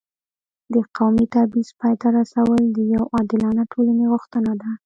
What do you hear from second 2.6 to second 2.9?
د